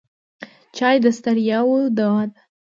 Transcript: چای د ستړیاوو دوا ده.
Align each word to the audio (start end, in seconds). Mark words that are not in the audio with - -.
چای 0.77 0.95
د 1.03 1.05
ستړیاوو 1.17 1.77
دوا 1.97 2.21
ده. 2.33 2.39